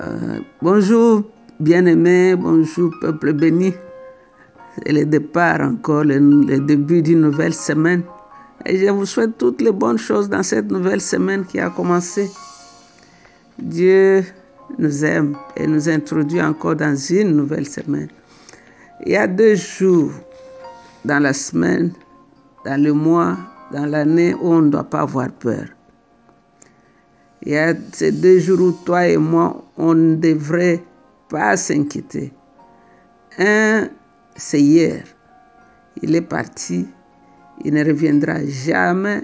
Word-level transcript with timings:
Euh, 0.00 0.40
bonjour, 0.62 1.24
bien-aimés, 1.58 2.34
bonjour, 2.34 2.90
peuple 3.02 3.34
béni. 3.34 3.74
C'est 4.76 4.92
le 4.92 5.04
départ 5.04 5.60
encore, 5.60 6.04
le, 6.04 6.18
le 6.18 6.58
début 6.60 7.02
d'une 7.02 7.20
nouvelle 7.20 7.52
semaine. 7.52 8.02
Et 8.64 8.78
je 8.78 8.90
vous 8.90 9.04
souhaite 9.04 9.36
toutes 9.36 9.60
les 9.60 9.72
bonnes 9.72 9.98
choses 9.98 10.30
dans 10.30 10.42
cette 10.42 10.70
nouvelle 10.70 11.02
semaine 11.02 11.44
qui 11.44 11.58
a 11.60 11.68
commencé. 11.68 12.30
Dieu 13.58 14.24
nous 14.78 15.04
aime 15.04 15.36
et 15.56 15.66
nous 15.66 15.86
introduit 15.86 16.40
encore 16.40 16.76
dans 16.76 16.96
une 16.96 17.36
nouvelle 17.36 17.68
semaine. 17.68 18.08
Il 19.04 19.12
y 19.12 19.16
a 19.16 19.26
deux 19.26 19.54
jours 19.54 20.12
dans 21.04 21.18
la 21.18 21.34
semaine, 21.34 21.92
dans 22.64 22.82
le 22.82 22.94
mois, 22.94 23.36
dans 23.70 23.84
l'année 23.84 24.32
où 24.32 24.50
on 24.50 24.62
ne 24.62 24.70
doit 24.70 24.84
pas 24.84 25.00
avoir 25.00 25.28
peur. 25.30 25.66
Il 27.42 27.52
y 27.52 27.56
a 27.56 27.74
ces 27.92 28.12
deux 28.12 28.38
jours 28.38 28.60
où 28.60 28.72
toi 28.84 29.06
et 29.06 29.16
moi, 29.16 29.64
on 29.78 29.94
ne 29.94 30.16
devrait 30.16 30.82
pas 31.28 31.56
s'inquiéter. 31.56 32.32
Un, 33.38 33.88
c'est 34.36 34.60
hier. 34.60 35.04
Il 36.02 36.14
est 36.14 36.20
parti. 36.20 36.86
Il 37.64 37.74
ne 37.74 37.84
reviendra 37.84 38.44
jamais. 38.46 39.22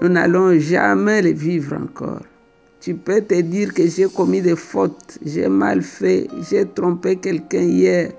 Nous 0.00 0.08
n'allons 0.08 0.58
jamais 0.58 1.22
le 1.22 1.30
vivre 1.30 1.76
encore. 1.76 2.22
Tu 2.80 2.94
peux 2.94 3.20
te 3.20 3.40
dire 3.40 3.72
que 3.72 3.86
j'ai 3.86 4.06
commis 4.08 4.42
des 4.42 4.54
fautes, 4.54 5.18
j'ai 5.24 5.48
mal 5.48 5.82
fait, 5.82 6.28
j'ai 6.48 6.68
trompé 6.68 7.16
quelqu'un 7.16 7.62
hier. 7.62 8.12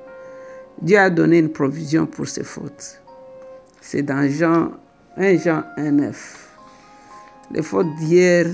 Dieu 0.82 0.98
a 0.98 1.10
donné 1.10 1.40
une 1.40 1.52
provision 1.52 2.06
pour 2.06 2.28
ces 2.28 2.44
fautes. 2.44 3.02
C'est 3.82 4.02
dans 4.02 4.30
Jean 4.30 4.72
1 5.18 5.38
Jean 5.38 5.64
1, 5.78 5.92
9. 5.92 6.58
Les 7.52 7.62
fautes 7.62 7.96
d'hier, 8.00 8.48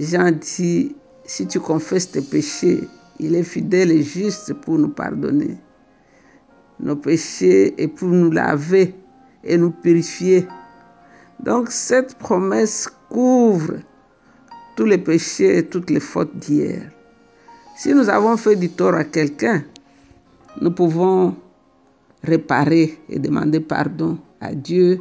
Jean 0.00 0.30
dit, 0.32 0.96
si 1.24 1.46
tu 1.46 1.60
confesses 1.60 2.10
tes 2.10 2.22
péchés, 2.22 2.88
il 3.18 3.34
est 3.34 3.42
fidèle 3.42 3.92
et 3.92 4.02
juste 4.02 4.54
pour 4.54 4.78
nous 4.78 4.88
pardonner 4.88 5.58
nos 6.80 6.96
péchés 6.96 7.74
et 7.76 7.86
pour 7.86 8.08
nous 8.08 8.30
laver 8.30 8.94
et 9.44 9.58
nous 9.58 9.70
purifier. 9.70 10.48
Donc 11.38 11.70
cette 11.70 12.14
promesse 12.14 12.88
couvre 13.10 13.74
tous 14.74 14.86
les 14.86 14.96
péchés 14.96 15.58
et 15.58 15.66
toutes 15.66 15.90
les 15.90 16.00
fautes 16.00 16.34
d'hier. 16.34 16.90
Si 17.76 17.92
nous 17.92 18.08
avons 18.08 18.38
fait 18.38 18.56
du 18.56 18.70
tort 18.70 18.94
à 18.94 19.04
quelqu'un, 19.04 19.62
nous 20.62 20.70
pouvons 20.70 21.36
réparer 22.24 22.98
et 23.10 23.18
demander 23.18 23.60
pardon 23.60 24.16
à 24.40 24.54
Dieu 24.54 24.98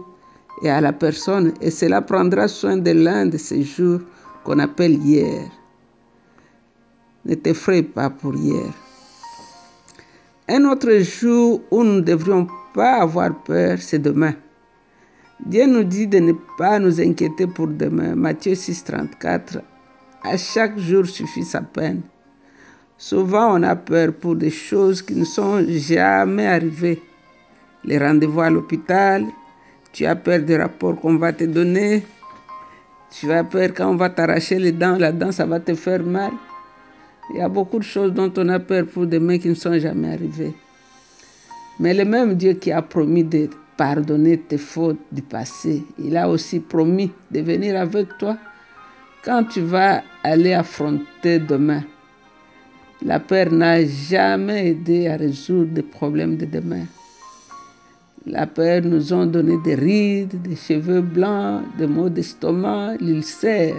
et 0.62 0.70
à 0.70 0.82
la 0.82 0.92
personne 0.92 1.54
et 1.62 1.72
cela 1.72 2.02
prendra 2.02 2.50
soin 2.50 2.76
de 2.76 2.92
l'un 2.92 3.28
de 3.28 3.38
ces 3.38 3.64
jours 3.64 4.02
qu'on 4.44 4.60
appelle 4.60 4.94
hier. 4.94 5.50
Ne 7.26 7.36
t'effraie 7.36 7.84
pas 7.84 8.10
pour 8.10 8.36
hier. 8.36 8.72
Un 10.48 10.66
autre 10.66 10.98
jour 11.00 11.62
où 11.70 11.84
nous 11.84 11.96
ne 11.96 12.02
devrions 12.02 12.48
pas 12.74 13.02
avoir 13.02 13.44
peur, 13.44 13.78
c'est 13.80 14.00
demain. 14.00 14.34
Dieu 15.46 15.66
nous 15.66 15.84
dit 15.84 16.08
de 16.08 16.20
ne 16.20 16.34
pas 16.58 16.80
nous 16.80 17.00
inquiéter 17.00 17.48
pour 17.48 17.68
demain. 17.68 18.16
Matthieu 18.16 18.56
6, 18.56 18.84
34. 18.84 19.62
À 20.24 20.38
chaque 20.38 20.78
jour 20.78 21.06
suffit 21.06 21.44
sa 21.44 21.62
peine. 21.62 22.02
Souvent, 22.98 23.58
on 23.58 23.64
a 23.64 23.76
peur 23.76 24.12
pour 24.12 24.36
des 24.36 24.50
choses 24.50 25.02
qui 25.02 25.16
ne 25.16 25.24
sont 25.24 25.64
jamais 25.68 26.48
arrivées. 26.48 27.02
Les 27.86 27.98
rendez-vous 27.98 28.42
à 28.42 28.50
l'hôpital, 28.50 29.26
tu 29.94 30.06
as 30.06 30.16
peur 30.16 30.40
des 30.40 30.58
rapports 30.58 31.00
qu'on 31.00 31.16
va 31.16 31.32
te 31.32 31.46
donner, 31.46 32.04
tu 33.12 33.32
as 33.32 33.44
peur 33.44 33.70
quand 33.76 33.90
on 33.90 33.96
va 33.96 34.10
t'arracher 34.10 34.60
les 34.60 34.72
dents, 34.72 34.98
la 34.98 35.12
dent, 35.12 35.32
ça 35.32 35.46
va 35.46 35.60
te 35.60 35.74
faire 35.74 36.04
mal. 36.04 36.32
Il 37.32 37.38
y 37.38 37.42
a 37.42 37.50
beaucoup 37.50 37.80
de 37.80 37.84
choses 37.84 38.14
dont 38.14 38.32
on 38.38 38.50
a 38.50 38.60
peur 38.60 38.86
pour 38.86 39.06
demain 39.06 39.38
qui 39.38 39.50
ne 39.50 39.54
sont 39.54 39.78
jamais 39.78 40.14
arrivées. 40.14 40.54
Mais 41.80 41.94
le 41.94 42.06
même 42.06 42.36
Dieu 42.36 42.54
qui 42.54 42.72
a 42.72 42.82
promis 42.82 43.24
de 43.24 43.50
pardonner 43.78 44.38
tes 44.38 44.58
fautes 44.58 45.00
du 45.12 45.22
passé, 45.22 45.84
il 45.98 46.18
a 46.18 46.28
aussi 46.30 46.60
promis 46.60 47.12
de 47.32 47.42
venir 47.42 47.80
avec 47.80 48.18
toi 48.18 48.38
quand 49.24 49.44
tu 49.46 49.62
vas 49.62 50.04
aller 50.24 50.54
affronter 50.54 51.40
demain. 51.40 51.84
La 53.02 53.20
peur 53.20 53.52
n'a 53.52 53.86
jamais 53.86 54.70
aidé 54.70 55.08
à 55.08 55.16
résoudre 55.16 55.72
les 55.76 55.84
problèmes 55.84 56.36
de 56.36 56.46
demain. 56.46 56.86
La 58.26 58.46
peur 58.48 58.82
nous 58.84 59.14
a 59.14 59.26
donné 59.26 59.58
des 59.64 59.76
rides, 59.76 60.42
des 60.42 60.56
cheveux 60.56 61.02
blancs, 61.02 61.64
des 61.78 61.88
maux 61.88 62.10
d'estomac, 62.10 62.96
l'ulcère. 63.00 63.78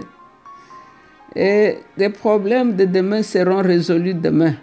Et 1.35 1.77
les 1.95 2.09
problèmes 2.09 2.75
de 2.75 2.85
demain 2.85 3.21
seront 3.21 3.61
résolus 3.61 4.15
demain. 4.15 4.55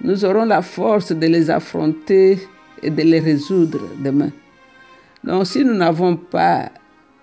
Nous 0.00 0.24
aurons 0.24 0.44
la 0.44 0.60
force 0.60 1.12
de 1.12 1.26
les 1.26 1.50
affronter 1.50 2.38
et 2.82 2.90
de 2.90 3.02
les 3.02 3.20
résoudre 3.20 3.80
demain. 4.02 4.30
Donc 5.22 5.46
si 5.46 5.64
nous 5.64 5.74
n'avons 5.74 6.16
pas 6.16 6.70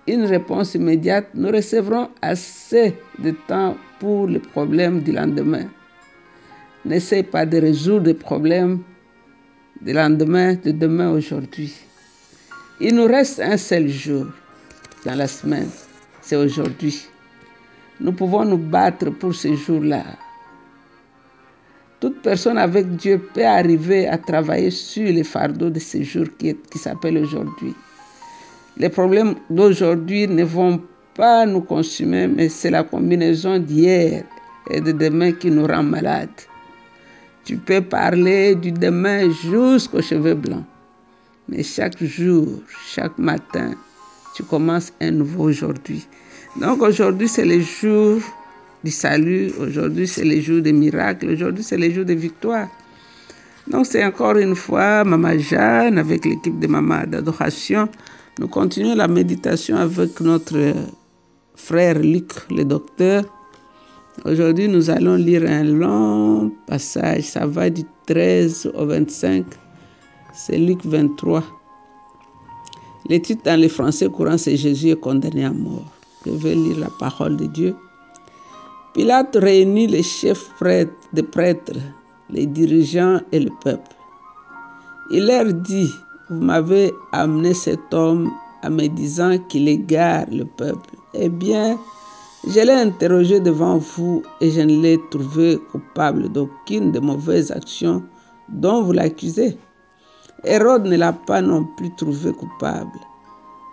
une 0.08 0.24
réponse 0.24 0.74
immédiate, 0.74 1.28
nous 1.34 1.50
recevrons 1.50 2.08
assez 2.22 2.94
de 3.18 3.32
temps 3.46 3.76
pour 3.98 4.26
les 4.26 4.38
problèmes 4.38 5.02
du 5.02 5.12
lendemain. 5.12 5.66
N'essaie 6.86 7.22
pas 7.22 7.44
de 7.44 7.58
résoudre 7.58 8.06
les 8.06 8.14
problèmes 8.14 8.80
du 9.80 9.92
lendemain, 9.92 10.54
de 10.62 10.72
demain, 10.72 11.10
aujourd'hui. 11.10 11.72
Il 12.80 12.94
nous 12.94 13.06
reste 13.06 13.40
un 13.40 13.56
seul 13.56 13.88
jour 13.88 14.26
dans 15.04 15.14
la 15.14 15.26
semaine, 15.26 15.68
c'est 16.20 16.36
aujourd'hui. 16.36 17.06
Nous 18.00 18.12
pouvons 18.12 18.44
nous 18.44 18.58
battre 18.58 19.10
pour 19.10 19.34
ce 19.34 19.54
jour-là. 19.54 20.04
Toute 22.00 22.22
personne 22.22 22.56
avec 22.56 22.96
Dieu 22.96 23.18
peut 23.34 23.44
arriver 23.44 24.06
à 24.08 24.16
travailler 24.16 24.70
sur 24.70 25.04
les 25.12 25.24
fardeaux 25.24 25.68
de 25.68 25.78
ce 25.78 26.02
jour 26.02 26.24
qui, 26.38 26.56
qui 26.70 26.78
s'appelle 26.78 27.18
aujourd'hui. 27.18 27.74
Les 28.78 28.88
problèmes 28.88 29.34
d'aujourd'hui 29.50 30.26
ne 30.26 30.44
vont 30.44 30.80
pas 31.14 31.44
nous 31.44 31.60
consumer, 31.60 32.26
mais 32.26 32.48
c'est 32.48 32.70
la 32.70 32.82
combinaison 32.82 33.58
d'hier 33.58 34.24
et 34.70 34.80
de 34.80 34.92
demain 34.92 35.32
qui 35.32 35.50
nous 35.50 35.66
rend 35.66 35.82
malades. 35.82 36.28
Tu 37.50 37.56
peux 37.56 37.80
parler 37.80 38.54
du 38.54 38.70
demain 38.70 39.28
jusqu'aux 39.28 40.02
cheveux 40.02 40.36
blancs. 40.36 40.62
Mais 41.48 41.64
chaque 41.64 42.00
jour, 42.00 42.46
chaque 42.86 43.18
matin, 43.18 43.72
tu 44.36 44.44
commences 44.44 44.92
un 45.00 45.10
nouveau 45.10 45.48
aujourd'hui. 45.48 46.06
Donc 46.60 46.80
aujourd'hui, 46.80 47.26
c'est 47.26 47.44
le 47.44 47.58
jour 47.58 48.20
du 48.84 48.92
salut. 48.92 49.50
Aujourd'hui, 49.58 50.06
c'est 50.06 50.24
le 50.24 50.40
jour 50.40 50.62
des 50.62 50.72
miracles. 50.72 51.30
Aujourd'hui, 51.30 51.64
c'est 51.64 51.76
le 51.76 51.90
jour 51.90 52.04
des 52.04 52.14
victoires. 52.14 52.68
Donc 53.66 53.84
c'est 53.84 54.04
encore 54.04 54.36
une 54.36 54.54
fois 54.54 55.02
Maman 55.02 55.36
Jeanne 55.36 55.98
avec 55.98 56.26
l'équipe 56.26 56.60
de 56.60 56.68
Maman 56.68 57.02
d'adoration. 57.08 57.88
Nous 58.38 58.46
continuons 58.46 58.94
la 58.94 59.08
méditation 59.08 59.76
avec 59.76 60.20
notre 60.20 60.72
frère 61.56 61.98
Luc, 61.98 62.30
le 62.48 62.64
docteur. 62.64 63.24
Aujourd'hui, 64.24 64.68
nous 64.68 64.90
allons 64.90 65.14
lire 65.14 65.44
un 65.48 65.62
long 65.62 66.52
passage. 66.66 67.22
Ça 67.24 67.46
va 67.46 67.70
du 67.70 67.84
13 68.06 68.72
au 68.74 68.86
25. 68.86 69.46
C'est 70.34 70.58
Luc 70.58 70.84
23. 70.84 71.42
Le 73.08 73.18
titre 73.18 73.42
dans 73.44 73.58
le 73.58 73.68
français 73.68 74.08
courant, 74.08 74.36
c'est 74.36 74.56
Jésus 74.56 74.90
est 74.90 75.00
condamné 75.00 75.44
à 75.44 75.52
mort. 75.52 75.86
Je 76.26 76.32
vais 76.32 76.54
lire 76.54 76.78
la 76.80 76.90
parole 76.98 77.36
de 77.36 77.46
Dieu. 77.46 77.74
Pilate 78.92 79.36
réunit 79.36 79.86
les 79.86 80.02
chefs 80.02 80.50
prêtres, 80.58 80.92
des 81.12 81.22
prêtres, 81.22 81.78
les 82.28 82.46
dirigeants 82.46 83.20
et 83.32 83.40
le 83.40 83.50
peuple. 83.62 83.94
Il 85.12 85.26
leur 85.26 85.46
dit, 85.52 85.90
vous 86.28 86.40
m'avez 86.40 86.92
amené 87.12 87.54
cet 87.54 87.94
homme 87.94 88.28
en 88.62 88.70
me 88.70 88.86
disant 88.88 89.38
qu'il 89.48 89.68
égare 89.68 90.26
le 90.30 90.44
peuple. 90.44 90.90
Eh 91.14 91.28
bien, 91.28 91.78
je 92.46 92.60
l'ai 92.60 92.72
interrogé 92.72 93.38
devant 93.38 93.76
vous 93.76 94.22
et 94.40 94.50
je 94.50 94.62
ne 94.62 94.80
l'ai 94.80 94.98
trouvé 95.10 95.58
coupable 95.70 96.30
d'aucune 96.30 96.90
des 96.90 97.00
mauvaises 97.00 97.50
actions 97.50 98.02
dont 98.48 98.82
vous 98.82 98.92
l'accusez. 98.92 99.58
Hérode 100.44 100.86
ne 100.86 100.96
l'a 100.96 101.12
pas 101.12 101.42
non 101.42 101.66
plus 101.76 101.94
trouvé 101.96 102.32
coupable, 102.32 102.98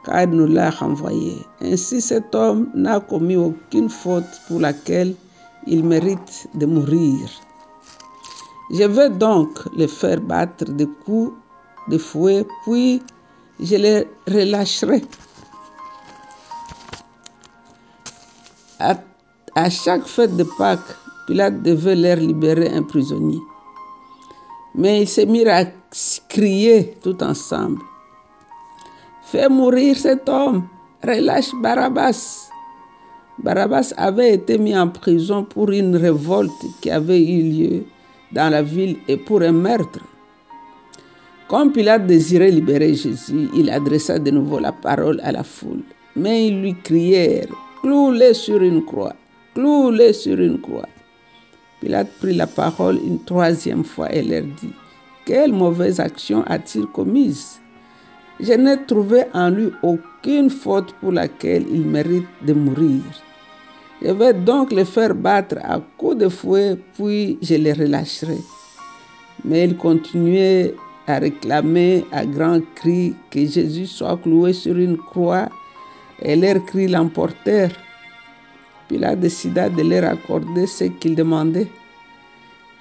car 0.03 0.23
il 0.23 0.31
nous 0.31 0.47
l'a 0.47 0.69
renvoyé. 0.69 1.37
Ainsi 1.61 2.01
cet 2.01 2.35
homme 2.35 2.69
n'a 2.75 2.99
commis 2.99 3.37
aucune 3.37 3.89
faute 3.89 4.41
pour 4.47 4.59
laquelle 4.59 5.15
il 5.65 5.85
mérite 5.85 6.49
de 6.55 6.65
mourir. 6.65 7.29
Je 8.71 8.83
veux 8.83 9.09
donc 9.09 9.59
le 9.77 9.87
faire 9.87 10.19
battre 10.19 10.65
de 10.65 10.83
coups 11.05 11.31
de 11.87 11.97
fouet, 11.97 12.45
puis 12.65 13.01
je 13.61 13.75
le 13.75 14.07
relâcherai. 14.29 15.03
À, 18.79 19.69
chaque 19.69 20.05
fête 20.05 20.37
de 20.37 20.43
Pâques, 20.43 20.95
Pilate 21.25 21.63
devait 21.63 21.95
leur 21.95 22.17
libérer 22.17 22.69
un 22.69 22.83
prisonnier. 22.83 23.39
Mais 24.75 25.01
ils 25.01 25.09
se 25.09 25.21
mirent 25.21 25.53
à 25.53 25.63
crier 26.29 26.95
tout 27.01 27.21
ensemble. 27.23 27.81
Fais 29.23 29.49
mourir 29.49 29.97
cet 29.97 30.29
homme, 30.29 30.67
relâche 31.03 31.51
Barabbas. 31.61 32.49
Barabbas 33.39 33.93
avait 33.97 34.35
été 34.35 34.59
mis 34.59 34.77
en 34.77 34.89
prison 34.89 35.43
pour 35.43 35.71
une 35.71 35.95
révolte 35.95 36.51
qui 36.81 36.91
avait 36.91 37.21
eu 37.21 37.43
lieu 37.43 37.83
dans 38.31 38.51
la 38.51 38.61
ville 38.61 38.97
et 39.07 39.17
pour 39.17 39.41
un 39.41 39.53
meurtre. 39.53 40.01
Comme 41.47 41.71
Pilate 41.71 42.05
désirait 42.05 42.51
libérer 42.51 42.93
Jésus, 42.93 43.49
il 43.55 43.71
adressa 43.71 44.19
de 44.19 44.29
nouveau 44.31 44.59
la 44.59 44.71
parole 44.71 45.19
à 45.23 45.31
la 45.31 45.43
foule. 45.43 45.81
Mais 46.15 46.47
ils 46.47 46.61
lui 46.61 46.75
crièrent, 46.83 47.47
cloue-le 47.81 48.33
sur 48.33 48.61
une 48.61 48.83
croix, 48.83 49.13
cloue-le 49.53 50.13
sur 50.13 50.39
une 50.39 50.59
croix. 50.59 50.87
Pilate 51.79 52.11
prit 52.19 52.33
la 52.33 52.47
parole 52.47 52.97
une 53.05 53.23
troisième 53.23 53.83
fois 53.83 54.11
et 54.13 54.23
leur 54.23 54.43
dit, 54.43 54.73
quelle 55.25 55.53
mauvaise 55.53 55.99
action 55.99 56.43
a-t-il 56.47 56.85
commise? 56.87 57.59
Je 58.39 58.53
n'ai 58.53 58.83
trouvé 58.85 59.23
en 59.33 59.49
lui 59.49 59.69
aucune 59.83 60.49
faute 60.49 60.93
pour 61.01 61.11
laquelle 61.11 61.65
il 61.71 61.81
mérite 61.81 62.27
de 62.45 62.53
mourir. 62.53 63.01
Je 64.01 64.11
vais 64.11 64.33
donc 64.33 64.71
le 64.71 64.83
faire 64.83 65.15
battre 65.15 65.57
à 65.63 65.79
coups 65.97 66.17
de 66.17 66.29
fouet, 66.29 66.77
puis 66.93 67.37
je 67.41 67.55
le 67.55 67.73
relâcherai. 67.73 68.37
Mais 69.43 69.65
il 69.65 69.75
continuait 69.75 70.75
à 71.07 71.19
réclamer 71.19 72.05
à 72.11 72.25
grands 72.25 72.61
cris 72.75 73.15
que 73.31 73.39
Jésus 73.45 73.87
soit 73.87 74.17
cloué 74.17 74.53
sur 74.53 74.77
une 74.77 74.97
croix, 74.97 75.49
et 76.21 76.35
leurs 76.35 76.63
cris 76.65 76.87
l'emportèrent. 76.87 77.75
Pilate 78.87 79.19
décida 79.19 79.69
de 79.69 79.83
leur 79.83 80.09
accorder 80.09 80.65
ce 80.65 80.85
qu'ils 80.85 81.15
demandaient. 81.15 81.67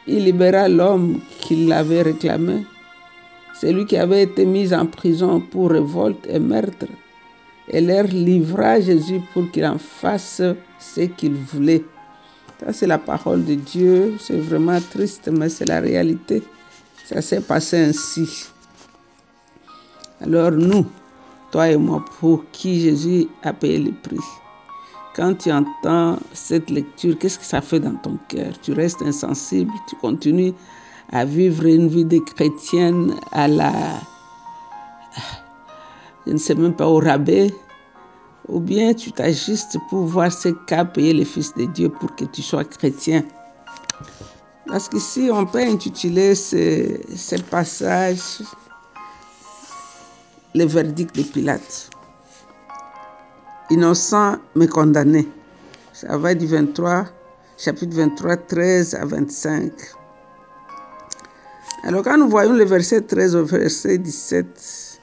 Il 0.07 0.25
libéra 0.25 0.69
l'homme 0.69 1.21
qui 1.41 1.67
l'avait 1.67 2.03
réclamé, 2.03 2.65
celui 3.61 3.87
qui 3.87 3.97
avait 3.97 4.23
été 4.23 4.45
mis 4.45 4.73
en 4.73 4.87
prison 4.87 5.41
pour 5.41 5.71
révolte 5.71 6.27
et 6.29 6.39
meurtre, 6.39 6.87
et 7.69 7.81
leur 7.81 8.05
livra 8.05 8.81
Jésus 8.81 9.21
pour 9.33 9.51
qu'il 9.51 9.67
en 9.67 9.79
fasse 9.79 10.43
ce 10.79 11.01
qu'il 11.01 11.35
voulait. 11.35 11.83
Ça, 12.61 12.73
c'est 12.73 12.87
la 12.87 12.99
parole 12.99 13.45
de 13.45 13.55
Dieu. 13.55 14.15
C'est 14.19 14.39
vraiment 14.39 14.81
triste, 14.81 15.29
mais 15.31 15.49
c'est 15.49 15.69
la 15.69 15.81
réalité. 15.81 16.43
Ça 17.05 17.21
s'est 17.21 17.41
passé 17.41 17.77
ainsi. 17.79 18.47
Alors 20.21 20.53
nous, 20.53 20.87
toi 21.51 21.69
et 21.69 21.77
moi, 21.77 22.05
pour 22.21 22.45
qui 22.53 22.81
Jésus 22.81 23.29
a 23.43 23.53
payé 23.53 23.79
le 23.79 23.93
prix. 23.93 24.19
Quand 25.15 25.35
tu 25.35 25.51
entends 25.51 26.19
cette 26.33 26.69
lecture, 26.69 27.19
qu'est-ce 27.19 27.39
que 27.39 27.45
ça 27.45 27.61
fait 27.61 27.81
dans 27.81 27.95
ton 27.95 28.19
cœur? 28.29 28.53
Tu 28.61 28.73
restes 28.73 29.01
insensible, 29.03 29.73
tu 29.89 29.97
continues 29.97 30.53
à 31.13 31.25
vivre 31.25 31.65
une 31.65 31.89
vie 31.89 32.05
de 32.05 32.19
chrétienne 32.19 33.15
à 33.33 33.49
la... 33.49 33.73
Je 36.27 36.33
ne 36.33 36.39
sais 36.39 36.55
même 36.55 36.75
pas 36.75 36.89
au 36.89 36.99
rabais, 36.99 37.55
ou 38.49 38.61
bien 38.61 38.93
tu 38.93 39.13
t'ajustes 39.13 39.79
pour 39.89 40.07
voir 40.07 40.33
ce 40.33 40.49
qu'a 40.67 40.85
payé 40.85 41.15
le 41.15 41.25
Fils 41.25 41.55
de 41.55 41.65
Dieu 41.67 41.89
pour 41.89 42.15
que 42.17 42.25
tu 42.25 42.43
sois 42.43 42.65
chrétien? 42.65 43.23
Parce 44.67 44.89
qu'ici, 44.89 45.31
on 45.33 45.47
peut 45.47 45.61
intituler 45.63 46.35
ce, 46.35 46.99
ce 47.15 47.37
passage 47.37 48.43
le 50.57 50.65
verdict 50.65 51.15
de 51.15 51.23
Pilate. 51.23 51.91
Innocent 53.69 54.39
mais 54.55 54.67
condamné. 54.67 55.29
Ça 55.93 56.17
va 56.17 56.35
du 56.35 56.47
23, 56.47 57.05
chapitre 57.59 57.95
23, 57.95 58.37
13 58.37 58.95
à 58.95 59.05
25. 59.05 59.73
Alors 61.85 62.03
quand 62.03 62.17
nous 62.17 62.29
voyons 62.29 62.55
le 62.55 62.65
verset 62.65 63.03
13 63.03 63.37
au 63.37 63.45
verset 63.45 63.99
17, 63.99 65.01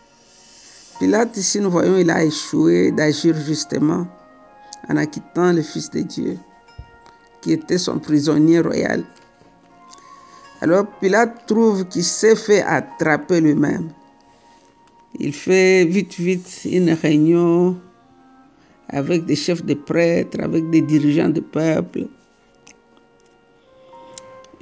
Pilate, 1.00 1.38
ici, 1.38 1.60
nous 1.60 1.70
voyons, 1.70 1.98
il 1.98 2.10
a 2.10 2.24
échoué 2.24 2.92
d'agir 2.92 3.36
justement 3.46 4.08
en 4.90 4.98
acquittant 4.98 5.52
le 5.52 5.62
Fils 5.62 5.90
de 5.92 6.02
Dieu, 6.02 6.38
qui 7.42 7.54
était 7.54 7.78
son 7.78 8.00
prisonnier 8.00 8.60
royal. 8.60 9.04
Alors 10.62 10.88
Pilate 11.00 11.46
trouve 11.46 11.86
qu'il 11.86 12.04
s'est 12.04 12.36
fait 12.36 12.64
attraper 12.64 13.40
lui-même. 13.40 13.92
Il 15.20 15.34
fait 15.34 15.86
vite, 15.86 16.16
vite 16.16 16.62
une 16.66 16.92
réunion 16.92 17.78
avec 18.90 19.26
des 19.26 19.36
chefs 19.36 19.64
de 19.64 19.76
prêtres, 19.76 20.40
avec 20.42 20.70
des 20.70 20.82
dirigeants 20.82 21.30
du 21.30 21.42
peuple. 21.42 22.08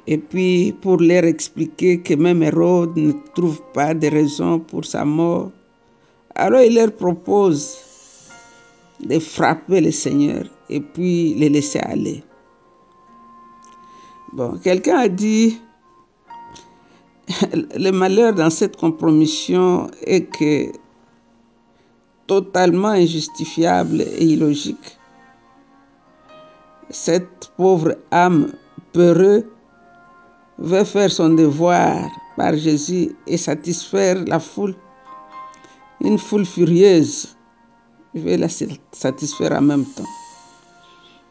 Et 0.08 0.18
puis 0.18 0.74
pour 0.82 0.98
leur 0.98 1.24
expliquer 1.24 2.02
que 2.02 2.16
même 2.16 2.44
Hérode 2.44 2.98
ne 2.98 3.14
trouve 3.36 3.62
pas 3.74 3.94
de 3.94 4.08
raison 4.08 4.60
pour 4.60 4.84
sa 4.84 5.06
mort, 5.06 5.52
alors 6.36 6.62
il 6.62 6.76
leur 6.76 6.92
propose 6.92 7.78
de 9.00 9.20
frapper 9.20 9.82
le 9.82 9.92
Seigneur 9.92 10.46
et 10.70 10.80
puis 10.82 11.34
les 11.36 11.50
laisser 11.50 11.80
aller. 11.80 12.24
Bon, 14.34 14.58
quelqu'un 14.64 14.98
a 14.98 15.08
dit, 15.08 15.60
le 17.54 17.92
malheur 17.92 18.34
dans 18.34 18.50
cette 18.50 18.78
compromission 18.78 19.90
est 20.04 20.26
que 20.26 20.72
totalement 22.28 22.90
injustifiable 22.90 24.02
et 24.02 24.26
illogique, 24.26 24.98
cette 26.90 27.52
pauvre 27.58 27.96
âme 28.12 28.52
peureuse 28.94 29.46
veut 30.58 30.84
faire 30.84 31.12
son 31.12 31.30
devoir 31.30 32.10
par 32.38 32.56
Jésus 32.56 33.16
et 33.28 33.38
satisfaire 33.38 34.24
la 34.26 34.40
foule 34.40 34.76
une 36.04 36.18
foule 36.18 36.46
furieuse 36.46 37.36
veut 38.16 38.36
la 38.36 38.48
satisfaire 38.92 39.52
en 39.54 39.62
même 39.62 39.86
temps. 39.86 40.10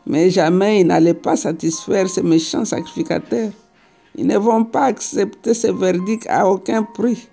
Mais 0.07 0.31
jamais 0.31 0.81
ils 0.81 0.87
n'allaient 0.87 1.15
pas 1.15 1.37
satisfaire 1.37 2.09
ces 2.09 2.23
méchants 2.23 2.65
sacrificateurs. 2.65 3.51
Ils 4.17 4.27
ne 4.27 4.39
vont 4.39 4.65
pas 4.65 4.85
accepter 4.85 5.55
ce 5.55 5.69
verdict 5.69 6.27
à 6.29 6.49
aucun 6.49 6.83
prix. 6.83 7.29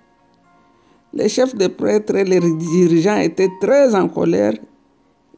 Les 1.13 1.29
chefs 1.29 1.55
de 1.55 1.67
prêtres 1.67 2.15
et 2.15 2.23
les 2.23 2.39
dirigeants 2.39 3.17
étaient 3.17 3.49
très 3.59 3.95
en 3.95 4.07
colère. 4.07 4.53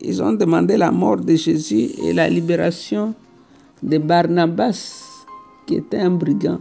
Ils 0.01 0.21
ont 0.21 0.33
demandé 0.33 0.77
la 0.77 0.91
mort 0.91 1.17
de 1.17 1.35
Jésus 1.35 1.89
et 2.03 2.13
la 2.13 2.29
libération 2.29 3.13
de 3.83 3.97
Barnabas, 3.97 5.03
qui 5.65 5.75
était 5.75 5.99
un 5.99 6.11
brigand. 6.11 6.59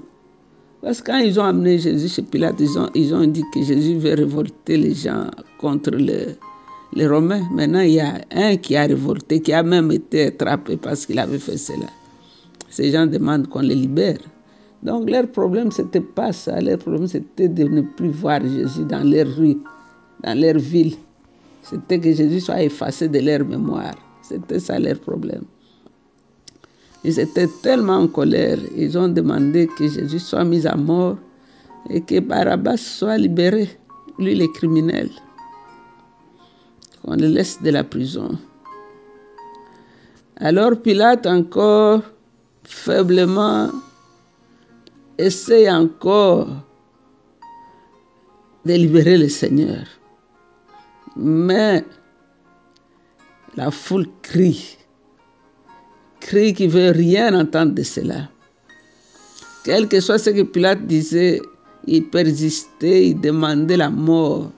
Parce 0.80 1.00
que 1.00 1.10
quand 1.10 1.18
ils 1.18 1.38
ont 1.40 1.44
amené 1.44 1.78
Jésus 1.78 2.08
chez 2.08 2.22
Pilate, 2.22 2.60
ils 2.60 2.78
ont, 2.78 2.88
ils 2.94 3.12
ont 3.14 3.26
dit 3.26 3.44
que 3.52 3.62
Jésus 3.62 3.98
veut 3.98 4.14
révolter 4.14 4.76
les 4.76 4.94
gens 4.94 5.26
contre 5.58 5.90
les, 5.90 6.36
les 6.92 7.06
Romains. 7.08 7.42
Maintenant, 7.52 7.80
il 7.80 7.94
y 7.94 8.00
a 8.00 8.20
un 8.30 8.56
qui 8.56 8.76
a 8.76 8.82
révolté, 8.82 9.40
qui 9.40 9.52
a 9.52 9.62
même 9.62 9.90
été 9.90 10.26
attrapé 10.26 10.76
parce 10.76 11.06
qu'il 11.06 11.18
avait 11.18 11.40
fait 11.40 11.56
cela. 11.56 11.86
Ces 12.70 12.92
gens 12.92 13.06
demandent 13.06 13.48
qu'on 13.48 13.60
les 13.60 13.74
libère. 13.74 14.18
Donc 14.82 15.10
leur 15.10 15.26
problème, 15.28 15.70
ce 15.70 15.82
n'était 15.82 16.00
pas 16.00 16.32
ça. 16.32 16.60
Leur 16.60 16.78
problème, 16.78 17.06
c'était 17.06 17.48
de 17.48 17.64
ne 17.64 17.82
plus 17.82 18.10
voir 18.10 18.40
Jésus 18.40 18.84
dans 18.84 19.02
leurs 19.02 19.28
rues, 19.36 19.58
dans 20.22 20.38
leur 20.38 20.58
ville. 20.58 20.94
C'était 21.62 21.98
que 21.98 22.12
Jésus 22.12 22.40
soit 22.40 22.62
effacé 22.62 23.08
de 23.08 23.18
leur 23.18 23.44
mémoire. 23.44 23.94
C'était 24.22 24.60
ça 24.60 24.78
leur 24.78 24.98
problème. 25.00 25.44
Ils 27.04 27.18
étaient 27.18 27.48
tellement 27.62 27.98
en 27.98 28.08
colère, 28.08 28.58
ils 28.76 28.98
ont 28.98 29.08
demandé 29.08 29.68
que 29.78 29.86
Jésus 29.86 30.18
soit 30.18 30.44
mis 30.44 30.66
à 30.66 30.76
mort 30.76 31.16
et 31.90 32.00
que 32.00 32.18
Barabbas 32.20 32.76
soit 32.76 33.16
libéré, 33.16 33.68
lui 34.18 34.34
les 34.34 34.50
criminels, 34.50 35.10
qu'on 37.02 37.14
le 37.14 37.28
laisse 37.28 37.62
de 37.62 37.70
la 37.70 37.84
prison. 37.84 38.36
Alors 40.36 40.76
Pilate 40.80 41.26
encore 41.26 42.02
faiblement 42.64 43.70
essaye 45.18 45.70
encore 45.70 46.48
de 48.64 48.72
libérer 48.72 49.18
le 49.18 49.28
Seigneur. 49.28 49.84
Mais 51.16 51.84
la 53.56 53.70
foule 53.70 54.06
crie 54.22 54.78
crie 56.28 56.52
qu'il 56.52 56.68
ne 56.68 56.72
veut 56.72 56.90
rien 56.90 57.34
entendre 57.38 57.72
de 57.72 57.82
cela. 57.82 58.28
Quel 59.64 59.88
que 59.88 60.00
soit 60.00 60.18
ce 60.18 60.30
que 60.30 60.42
Pilate 60.42 60.86
disait, 60.86 61.40
il 61.86 62.04
persistait, 62.08 63.08
il 63.08 63.20
demandait 63.20 63.76
la 63.76 63.90
mort 63.90 64.52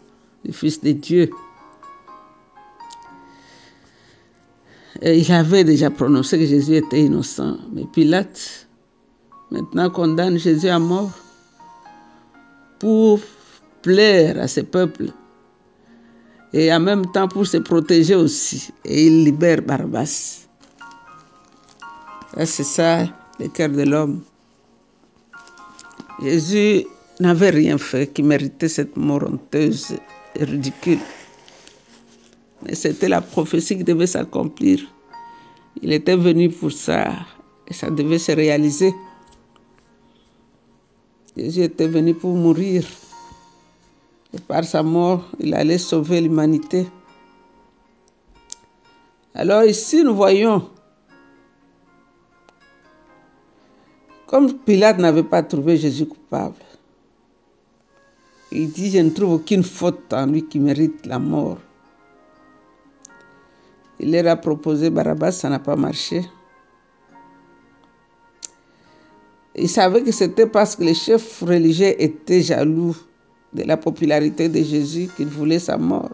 du 0.44 0.52
Fils 0.52 0.80
de 0.80 0.92
Dieu. 0.92 1.30
Et 5.02 5.18
il 5.18 5.32
avait 5.32 5.64
déjà 5.64 5.90
prononcé 5.90 6.38
que 6.38 6.46
Jésus 6.46 6.76
était 6.76 7.00
innocent. 7.00 7.56
Mais 7.72 7.84
Pilate, 7.92 8.68
maintenant, 9.50 9.90
condamne 9.90 10.38
Jésus 10.38 10.68
à 10.68 10.78
mort 10.78 11.10
pour 12.78 13.20
plaire 13.82 14.40
à 14.40 14.48
ce 14.48 14.60
peuple 14.60 15.12
et 16.52 16.72
en 16.72 16.80
même 16.80 17.06
temps 17.12 17.28
pour 17.28 17.46
se 17.46 17.58
protéger 17.58 18.14
aussi. 18.14 18.70
Et 18.84 19.06
il 19.06 19.24
libère 19.24 19.62
Barbas. 19.62 20.46
C'est 22.36 22.64
ça 22.64 23.06
le 23.38 23.48
cœur 23.48 23.70
de 23.70 23.82
l'homme. 23.82 24.22
Jésus 26.22 26.84
n'avait 27.18 27.50
rien 27.50 27.78
fait 27.78 28.12
qui 28.12 28.22
méritait 28.22 28.68
cette 28.68 28.96
mort 28.96 29.22
honteuse 29.24 29.96
et 30.34 30.44
ridicule. 30.44 30.98
Mais 32.62 32.74
c'était 32.74 33.08
la 33.08 33.20
prophétie 33.20 33.78
qui 33.78 33.84
devait 33.84 34.06
s'accomplir. 34.06 34.80
Il 35.82 35.92
était 35.92 36.16
venu 36.16 36.50
pour 36.50 36.72
ça 36.72 37.12
et 37.68 37.72
ça 37.74 37.90
devait 37.90 38.18
se 38.18 38.32
réaliser. 38.32 38.92
Jésus 41.36 41.62
était 41.62 41.86
venu 41.86 42.14
pour 42.14 42.34
mourir. 42.34 42.84
Et 44.34 44.38
par 44.38 44.64
sa 44.64 44.82
mort, 44.82 45.28
il 45.38 45.54
allait 45.54 45.78
sauver 45.78 46.20
l'humanité. 46.20 46.86
Alors 49.34 49.64
ici, 49.64 50.02
nous 50.02 50.14
voyons, 50.14 50.68
comme 54.26 54.54
Pilate 54.58 54.98
n'avait 54.98 55.22
pas 55.22 55.42
trouvé 55.42 55.76
Jésus 55.76 56.06
coupable, 56.06 56.56
il 58.52 58.70
dit, 58.70 58.90
je 58.90 58.98
ne 58.98 59.10
trouve 59.10 59.34
aucune 59.34 59.62
faute 59.62 60.12
en 60.12 60.26
lui 60.26 60.44
qui 60.44 60.58
mérite 60.58 61.06
la 61.06 61.20
mort. 61.20 61.58
Il 64.00 64.10
leur 64.10 64.26
a 64.26 64.36
proposé 64.36 64.90
Barabbas, 64.90 65.32
ça 65.32 65.48
n'a 65.48 65.60
pas 65.60 65.76
marché. 65.76 66.24
Il 69.60 69.68
savait 69.68 70.02
que 70.02 70.10
c'était 70.10 70.46
parce 70.46 70.74
que 70.74 70.84
les 70.84 70.94
chefs 70.94 71.42
religieux 71.42 71.94
étaient 72.02 72.40
jaloux 72.40 72.96
de 73.52 73.62
la 73.64 73.76
popularité 73.76 74.48
de 74.48 74.62
Jésus 74.62 75.10
qu'ils 75.14 75.26
voulaient 75.26 75.58
sa 75.58 75.76
mort. 75.76 76.08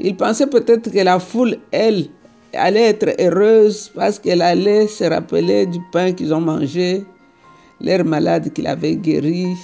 Il 0.00 0.16
pensait 0.16 0.48
peut-être 0.48 0.90
que 0.90 0.98
la 0.98 1.20
foule, 1.20 1.56
elle, 1.70 2.08
allait 2.52 2.88
être 2.88 3.14
heureuse 3.20 3.92
parce 3.94 4.18
qu'elle 4.18 4.42
allait 4.42 4.88
se 4.88 5.04
rappeler 5.04 5.66
du 5.66 5.78
pain 5.92 6.12
qu'ils 6.12 6.34
ont 6.34 6.40
mangé, 6.40 7.04
leurs 7.80 8.04
malades 8.04 8.52
qu'il 8.52 8.66
avait 8.66 8.96
guéris, 8.96 9.56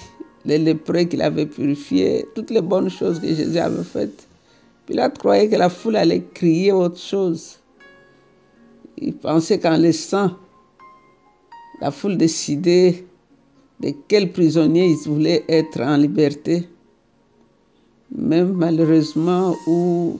les 0.44 0.58
lépreux 0.58 1.02
qu'il 1.04 1.22
avait 1.22 1.46
purifiés, 1.46 2.26
toutes 2.36 2.50
les 2.50 2.62
bonnes 2.62 2.90
choses 2.90 3.18
que 3.18 3.26
Jésus 3.26 3.58
avait 3.58 3.82
faites. 3.82 4.28
Pilate 4.86 5.18
croyait 5.18 5.48
que 5.48 5.56
la 5.56 5.68
foule 5.68 5.96
allait 5.96 6.22
crier 6.32 6.70
autre 6.70 6.98
chose. 6.98 7.58
Il 8.98 9.14
pensait 9.14 9.58
qu'en 9.58 9.76
laissant 9.76 10.36
la 11.80 11.90
foule 11.90 12.16
décider 12.16 13.06
de 13.80 13.92
quel 14.08 14.32
prisonnier 14.32 14.86
ils 14.86 15.08
voulaient 15.08 15.44
être 15.48 15.80
en 15.80 15.96
liberté, 15.96 16.68
même 18.14 18.52
malheureusement, 18.52 19.56
ou 19.66 20.18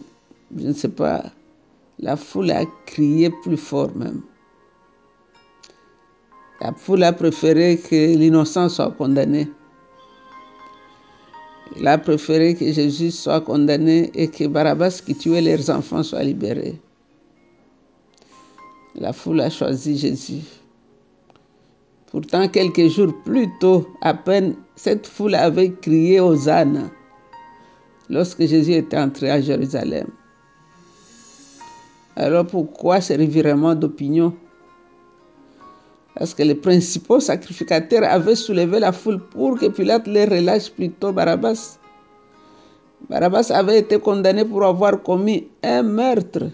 je 0.57 0.69
ne 0.69 0.73
sais 0.73 0.88
pas, 0.88 1.25
la 1.99 2.17
foule 2.17 2.50
a 2.50 2.64
crié 2.87 3.31
plus 3.43 3.59
fort 3.59 3.95
même. 3.95 4.23
La 6.61 6.73
foule 6.73 7.02
a 7.05 7.12
préféré 7.12 7.79
que 7.79 8.17
l'innocent 8.17 8.69
soit 8.69 8.90
condamné. 8.93 9.49
Il 11.79 11.87
a 11.87 11.97
préféré 11.99 12.55
que 12.55 12.71
Jésus 12.73 13.11
soit 13.11 13.40
condamné 13.40 14.11
et 14.14 14.29
que 14.29 14.47
Barabbas, 14.47 15.00
qui 15.05 15.14
tuait 15.14 15.40
leurs 15.40 15.71
enfants, 15.71 16.02
soit 16.02 16.23
libéré. 16.23 16.79
La 18.95 19.12
foule 19.12 19.40
a 19.40 19.50
choisi 19.50 19.97
Jésus. 19.97 20.60
Pourtant, 22.11 22.49
quelques 22.49 22.88
jours 22.88 23.14
plus 23.25 23.49
tôt, 23.61 23.87
à 24.00 24.14
peine, 24.14 24.57
cette 24.75 25.07
foule 25.07 25.37
avait 25.37 25.71
crié 25.71 26.19
aux 26.19 26.49
ânes 26.49 26.90
lorsque 28.09 28.45
Jésus 28.45 28.73
était 28.73 28.99
entré 28.99 29.31
à 29.31 29.40
Jérusalem. 29.40 30.09
Alors 32.17 32.47
pourquoi 32.47 33.00
ce 33.00 33.12
revirement 33.12 33.76
d'opinion? 33.76 34.35
Parce 36.17 36.35
que 36.35 36.43
les 36.43 36.57
principaux 36.57 37.21
sacrificateurs 37.21 38.02
avaient 38.05 38.35
soulevé 38.35 38.81
la 38.81 38.90
foule 38.90 39.21
pour 39.21 39.57
que 39.57 39.67
Pilate 39.67 40.09
les 40.09 40.25
relâche 40.25 40.71
plutôt 40.71 41.12
Barabbas. 41.12 41.79
Barabbas 43.09 43.52
avait 43.55 43.79
été 43.79 44.00
condamné 44.00 44.45
pour 44.45 44.64
avoir 44.64 45.00
commis 45.02 45.47
un 45.62 45.85
meurtre. 45.85 46.50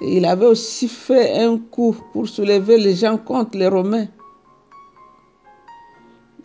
Il 0.00 0.24
avait 0.24 0.46
aussi 0.46 0.88
fait 0.88 1.38
un 1.38 1.58
coup 1.58 1.96
pour 2.12 2.28
soulever 2.28 2.78
les 2.78 2.94
gens 2.94 3.16
contre 3.18 3.58
les 3.58 3.68
Romains. 3.68 4.06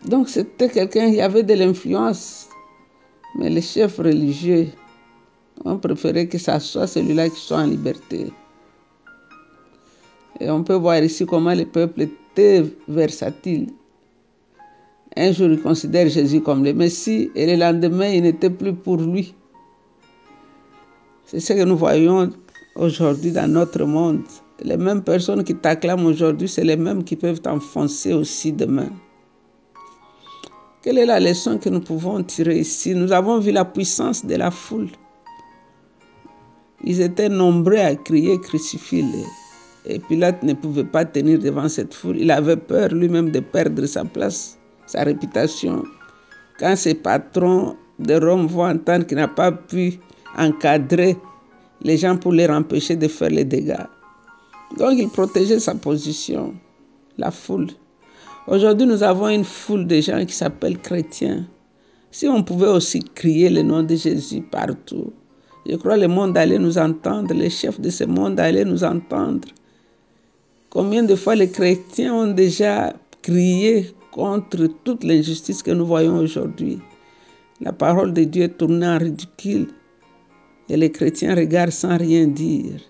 Donc 0.04 0.28
c'était 0.28 0.68
quelqu'un 0.68 1.10
qui 1.10 1.20
avait 1.20 1.42
de 1.42 1.54
l'influence. 1.54 2.48
Mais 3.38 3.50
les 3.50 3.62
chefs 3.62 3.98
religieux 3.98 4.68
ont 5.64 5.78
préféré 5.78 6.28
que 6.28 6.38
ça 6.38 6.60
soit 6.60 6.86
celui-là 6.86 7.28
qui 7.28 7.40
soit 7.40 7.58
en 7.58 7.66
liberté. 7.66 8.32
Et 10.40 10.50
on 10.50 10.62
peut 10.64 10.74
voir 10.74 11.02
ici 11.02 11.24
comment 11.24 11.54
le 11.54 11.64
peuple 11.64 12.02
était 12.02 12.64
versatile. 12.88 13.68
Un 15.16 15.30
jour, 15.30 15.48
il 15.48 15.62
considère 15.62 16.08
Jésus 16.08 16.40
comme 16.40 16.64
le 16.64 16.74
Messie 16.74 17.30
et 17.36 17.46
le 17.46 17.54
lendemain, 17.56 18.08
il 18.08 18.22
n'était 18.22 18.50
plus 18.50 18.74
pour 18.74 18.96
lui. 18.96 19.32
C'est 21.24 21.38
ce 21.38 21.52
que 21.52 21.62
nous 21.62 21.76
voyons 21.76 22.32
aujourd'hui 22.74 23.32
dans 23.32 23.50
notre 23.50 23.84
monde. 23.84 24.22
Les 24.62 24.76
mêmes 24.76 25.02
personnes 25.02 25.44
qui 25.44 25.54
t'acclament 25.54 26.06
aujourd'hui, 26.06 26.48
c'est 26.48 26.64
les 26.64 26.76
mêmes 26.76 27.04
qui 27.04 27.16
peuvent 27.16 27.40
t'enfoncer 27.40 28.12
aussi 28.12 28.52
demain. 28.52 28.88
Quelle 30.82 30.98
est 30.98 31.06
la 31.06 31.18
leçon 31.18 31.58
que 31.58 31.68
nous 31.68 31.80
pouvons 31.80 32.22
tirer 32.22 32.58
ici? 32.58 32.94
Nous 32.94 33.10
avons 33.10 33.38
vu 33.38 33.52
la 33.52 33.64
puissance 33.64 34.24
de 34.24 34.34
la 34.34 34.50
foule. 34.50 34.88
Ils 36.84 37.00
étaient 37.00 37.30
nombreux 37.30 37.78
à 37.78 37.94
crier 37.94 38.38
crucifie-le. 38.40 39.24
Et 39.86 39.98
Pilate 39.98 40.42
ne 40.42 40.52
pouvait 40.54 40.84
pas 40.84 41.04
tenir 41.04 41.38
devant 41.38 41.68
cette 41.68 41.94
foule. 41.94 42.18
Il 42.18 42.30
avait 42.30 42.56
peur 42.56 42.88
lui-même 42.90 43.30
de 43.30 43.40
perdre 43.40 43.86
sa 43.86 44.04
place, 44.04 44.58
sa 44.86 45.04
réputation. 45.04 45.82
Quand 46.58 46.76
ses 46.76 46.94
patrons 46.94 47.76
de 47.98 48.14
Rome 48.14 48.46
vont 48.46 48.68
entendre 48.68 49.06
qu'il 49.06 49.16
n'a 49.16 49.28
pas 49.28 49.52
pu 49.52 49.98
encadrer 50.36 51.16
les 51.82 51.96
gens 51.96 52.16
pour 52.16 52.32
les 52.32 52.48
empêcher 52.48 52.96
de 52.96 53.08
faire 53.08 53.30
les 53.30 53.44
dégâts. 53.44 53.86
Donc 54.78 54.92
il 54.96 55.08
protégeait 55.08 55.60
sa 55.60 55.74
position, 55.74 56.54
la 57.18 57.30
foule. 57.30 57.68
Aujourd'hui, 58.46 58.86
nous 58.86 59.02
avons 59.02 59.28
une 59.28 59.44
foule 59.44 59.86
de 59.86 60.00
gens 60.00 60.24
qui 60.24 60.34
s'appellent 60.34 60.78
chrétiens. 60.78 61.46
Si 62.10 62.28
on 62.28 62.42
pouvait 62.42 62.68
aussi 62.68 63.00
crier 63.14 63.50
le 63.50 63.62
nom 63.62 63.82
de 63.82 63.94
Jésus 63.94 64.42
partout, 64.42 65.12
je 65.66 65.76
crois 65.76 65.94
que 65.94 66.02
le 66.02 66.08
monde 66.08 66.36
allait 66.36 66.58
nous 66.58 66.76
entendre, 66.76 67.32
les 67.32 67.50
chefs 67.50 67.80
de 67.80 67.88
ce 67.90 68.04
monde 68.04 68.38
allaient 68.38 68.64
nous 68.64 68.84
entendre. 68.84 69.48
Combien 70.68 71.04
de 71.04 71.14
fois 71.14 71.34
les 71.34 71.50
chrétiens 71.50 72.14
ont 72.14 72.32
déjà 72.32 72.92
crié 73.22 73.94
contre 74.12 74.66
toute 74.84 75.04
l'injustice 75.04 75.62
que 75.62 75.70
nous 75.70 75.86
voyons 75.86 76.18
aujourd'hui? 76.18 76.80
La 77.60 77.72
parole 77.72 78.12
de 78.12 78.24
Dieu 78.24 78.44
est 78.44 78.58
tournée 78.58 78.86
en 78.86 78.98
ridicule 78.98 79.68
et 80.68 80.76
les 80.76 80.90
chrétiens 80.90 81.34
regardent 81.34 81.72
sans 81.72 81.96
rien 81.96 82.26
dire. 82.26 82.80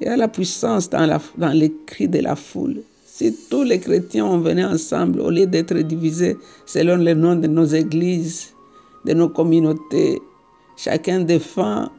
Il 0.00 0.06
y 0.06 0.08
a 0.08 0.16
la 0.16 0.28
puissance 0.28 0.88
dans, 0.88 1.20
les 1.52 1.72
cris 1.86 2.08
de 2.08 2.20
la 2.20 2.36
foule. 2.36 2.82
Si 3.04 3.36
tous 3.50 3.64
les 3.64 3.80
chrétiens 3.80 4.24
ont 4.24 4.38
venu 4.38 4.64
ensemble, 4.64 5.20
au 5.20 5.30
lieu 5.30 5.46
d'être 5.46 5.74
divisés 5.74 6.36
selon 6.64 6.96
le 6.96 7.12
nom 7.14 7.36
de 7.36 7.46
nos 7.46 7.66
églises, 7.66 8.54
de 9.04 9.12
nos 9.12 9.28
communautés, 9.28 10.20
chacun 10.76 11.20
défend 11.20 11.90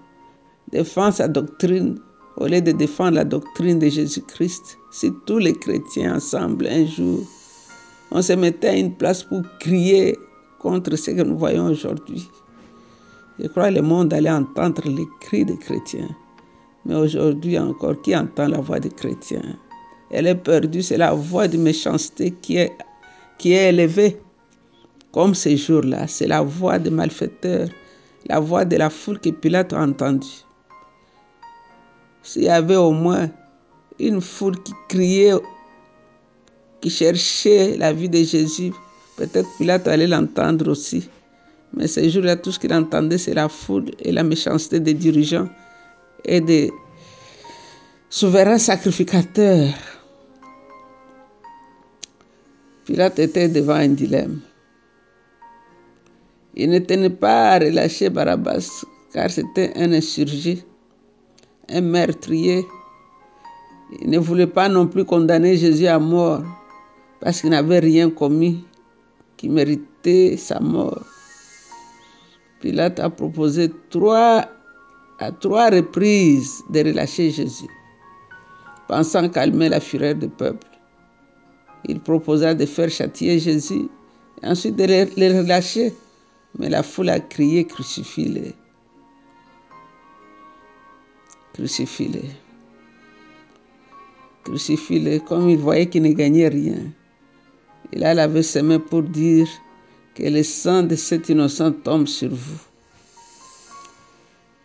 sa 1.11 1.27
doctrine 1.27 1.99
au 2.37 2.47
lieu 2.47 2.61
de 2.61 2.71
défendre 2.71 3.15
la 3.15 3.23
doctrine 3.23 3.77
de 3.77 3.87
Jésus-Christ. 3.87 4.77
Si 4.91 5.11
tous 5.25 5.37
les 5.37 5.53
chrétiens 5.53 6.15
ensemble, 6.15 6.67
un 6.67 6.85
jour, 6.85 7.19
on 8.11 8.21
se 8.21 8.33
mettait 8.33 8.69
à 8.69 8.75
une 8.75 8.95
place 8.95 9.23
pour 9.23 9.41
crier 9.59 10.17
contre 10.59 10.95
ce 10.95 11.11
que 11.11 11.21
nous 11.21 11.37
voyons 11.37 11.65
aujourd'hui, 11.65 12.27
je 13.41 13.47
crois 13.47 13.69
que 13.69 13.75
le 13.75 13.81
monde 13.81 14.13
allait 14.13 14.29
entendre 14.29 14.83
les 14.85 15.07
cris 15.19 15.45
des 15.45 15.57
chrétiens. 15.57 16.09
Mais 16.85 16.95
aujourd'hui 16.95 17.57
encore, 17.57 17.99
qui 18.01 18.15
entend 18.15 18.47
la 18.47 18.59
voix 18.59 18.79
des 18.79 18.89
chrétiens? 18.89 19.57
Elle 20.11 20.27
est 20.27 20.35
perdue, 20.35 20.83
c'est 20.83 20.97
la 20.97 21.13
voix 21.13 21.47
de 21.47 21.57
méchanceté 21.57 22.31
qui 22.31 22.57
est, 22.57 22.71
qui 23.39 23.53
est 23.53 23.69
élevée. 23.69 24.21
Comme 25.11 25.33
ces 25.33 25.57
jours-là, 25.57 26.07
c'est 26.07 26.27
la 26.27 26.41
voix 26.41 26.77
des 26.77 26.91
malfaiteurs, 26.91 27.67
la 28.27 28.39
voix 28.39 28.63
de 28.63 28.77
la 28.77 28.89
foule 28.89 29.19
que 29.19 29.29
Pilate 29.29 29.73
a 29.73 29.81
entendue. 29.81 30.27
S'il 32.21 32.43
y 32.43 32.49
avait 32.49 32.75
au 32.75 32.91
moins 32.91 33.29
une 33.99 34.21
foule 34.21 34.61
qui 34.61 34.73
criait, 34.87 35.33
qui 36.79 36.89
cherchait 36.89 37.75
la 37.77 37.91
vie 37.91 38.09
de 38.09 38.23
Jésus, 38.23 38.71
peut-être 39.17 39.49
Pilate 39.57 39.87
allait 39.87 40.07
l'entendre 40.07 40.69
aussi. 40.69 41.09
Mais 41.73 41.87
ces 41.87 42.09
jours-là, 42.09 42.35
tout 42.35 42.51
ce 42.51 42.59
qu'il 42.59 42.73
entendait, 42.73 43.17
c'est 43.17 43.33
la 43.33 43.47
foule 43.47 43.91
et 43.99 44.11
la 44.11 44.23
méchanceté 44.23 44.79
des 44.79 44.93
dirigeants 44.93 45.47
et 46.25 46.41
des 46.41 46.71
souverains 48.09 48.57
sacrificateurs. 48.57 49.73
Pilate 52.85 53.19
était 53.19 53.47
devant 53.47 53.75
un 53.75 53.89
dilemme. 53.89 54.41
Il 56.55 56.69
ne 56.69 56.79
tenait 56.79 57.09
pas 57.09 57.51
à 57.51 57.59
relâcher 57.59 58.09
Barabbas 58.09 58.83
car 59.13 59.29
c'était 59.29 59.71
un 59.75 59.93
insurgé, 59.93 60.63
un 61.69 61.81
meurtrier. 61.81 62.65
Il 64.01 64.09
ne 64.09 64.19
voulait 64.19 64.47
pas 64.47 64.67
non 64.67 64.87
plus 64.87 65.05
condamner 65.05 65.55
Jésus 65.55 65.87
à 65.87 65.99
mort 65.99 66.43
parce 67.21 67.39
qu'il 67.41 67.51
n'avait 67.51 67.79
rien 67.79 68.09
commis 68.09 68.65
qui 69.37 69.47
méritait 69.47 70.35
sa 70.37 70.59
mort. 70.59 71.05
Pilate 72.61 72.99
a 72.99 73.09
proposé 73.09 73.71
trois 73.89 74.47
à 75.19 75.31
trois 75.31 75.69
reprises 75.69 76.63
de 76.69 76.79
relâcher 76.79 77.31
Jésus, 77.31 77.69
pensant 78.87 79.29
calmer 79.29 79.69
la 79.69 79.79
fureur 79.79 80.15
du 80.15 80.29
peuple. 80.29 80.67
Il 81.85 81.99
proposa 81.99 82.53
de 82.53 82.65
faire 82.65 82.89
châtier 82.89 83.39
Jésus 83.39 83.87
et 84.41 84.47
ensuite 84.47 84.75
de 84.75 84.85
le 84.85 85.39
relâcher. 85.41 85.93
Mais 86.59 86.69
la 86.69 86.83
foule 86.83 87.09
a 87.09 87.19
crié 87.19 87.65
crucifie-le. 87.65 88.51
Crucifie-le. 91.53 92.21
Crucifie-le 94.43 95.19
comme 95.19 95.49
il 95.49 95.57
voyait 95.57 95.85
qu'il 95.85 96.03
ne 96.03 96.11
gagnait 96.11 96.49
rien. 96.49 96.77
Il 97.93 98.03
a 98.03 98.13
lavé 98.13 98.43
ses 98.43 98.61
mains 98.61 98.79
pour 98.79 99.03
dire 99.03 99.47
que 100.15 100.23
le 100.23 100.43
sang 100.43 100.83
de 100.83 100.95
cet 100.95 101.29
innocent 101.29 101.71
tombe 101.71 102.07
sur 102.07 102.29
vous. 102.29 102.61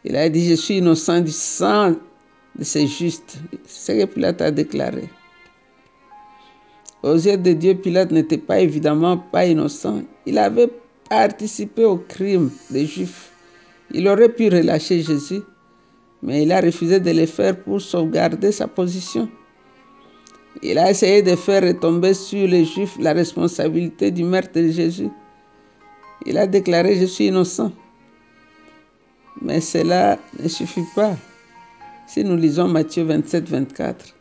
Il 0.04 0.16
a 0.16 0.28
dit, 0.28 0.48
je 0.48 0.54
suis 0.54 0.78
innocent 0.78 1.20
du 1.20 1.32
sang 1.32 1.94
de 2.56 2.64
ces 2.64 2.86
justes. 2.86 3.38
C'est 3.66 4.00
ce 4.00 4.04
que 4.04 4.12
Pilate 4.12 4.40
a 4.40 4.50
déclaré. 4.50 5.08
Aux 7.02 7.14
yeux 7.14 7.36
de 7.36 7.52
Dieu, 7.52 7.74
Pilate 7.74 8.10
n'était 8.10 8.38
pas 8.38 8.60
évidemment 8.60 9.18
pas 9.18 9.46
innocent. 9.46 10.02
Il 10.26 10.38
avait 10.38 10.70
participé 11.08 11.84
au 11.84 11.96
crime 11.96 12.50
des 12.70 12.86
Juifs. 12.86 13.30
Il 13.92 14.08
aurait 14.08 14.28
pu 14.28 14.48
relâcher 14.48 15.02
Jésus, 15.02 15.42
mais 16.22 16.42
il 16.42 16.52
a 16.52 16.60
refusé 16.60 16.98
de 16.98 17.10
le 17.10 17.26
faire 17.26 17.56
pour 17.56 17.80
sauvegarder 17.80 18.50
sa 18.50 18.66
position. 18.66 19.28
Il 20.62 20.78
a 20.78 20.90
essayé 20.90 21.22
de 21.22 21.36
faire 21.36 21.62
retomber 21.62 22.14
sur 22.14 22.48
les 22.48 22.64
Juifs 22.64 22.96
la 22.98 23.12
responsabilité 23.12 24.10
du 24.10 24.24
meurtre 24.24 24.58
de 24.60 24.68
Jésus. 24.68 25.10
Il 26.24 26.38
a 26.38 26.46
déclaré, 26.46 26.96
je 26.96 27.04
suis 27.04 27.26
innocent. 27.26 27.72
Mais 29.42 29.60
cela 29.60 30.18
ne 30.42 30.48
suffit 30.48 30.86
pas. 30.94 31.16
Si 32.06 32.24
nous 32.24 32.36
lisons 32.36 32.68
Matthieu 32.68 33.04
27, 33.04 33.48
24, 33.48 34.14